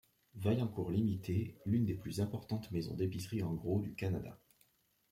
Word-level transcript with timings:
Vaillancourt 0.33 0.89
limitée, 0.89 1.59
l'une 1.63 1.85
des 1.85 1.93
plus 1.93 2.21
importantes 2.21 2.71
maisons 2.71 2.95
d'épicerie 2.95 3.43
en 3.43 3.53
gros 3.53 3.79
du 3.81 3.93
Canada. 3.93 4.39